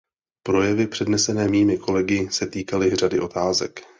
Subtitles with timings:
[0.47, 3.81] Projevy přednesené mými kolegy se týkaly řady otázek.